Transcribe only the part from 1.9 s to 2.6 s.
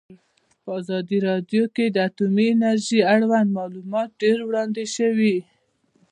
اټومي